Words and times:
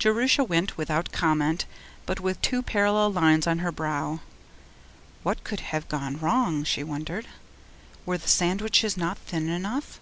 Jerusha 0.00 0.42
went 0.42 0.76
without 0.76 1.12
comment, 1.12 1.64
but 2.04 2.18
with 2.18 2.42
two 2.42 2.62
parallel 2.62 3.12
lines 3.12 3.46
on 3.46 3.60
her 3.60 3.70
brow. 3.70 4.18
What 5.22 5.44
could 5.44 5.60
have 5.60 5.88
gone 5.88 6.18
wrong, 6.18 6.64
she 6.64 6.82
wondered. 6.82 7.28
Were 8.04 8.18
the 8.18 8.26
sandwiches 8.26 8.96
not 8.96 9.18
thin 9.18 9.48
enough? 9.48 10.00